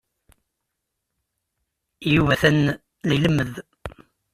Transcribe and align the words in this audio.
Yuba 2.13 2.33
atan 2.33 2.57
la 3.07 3.13
ilemmed. 3.17 3.53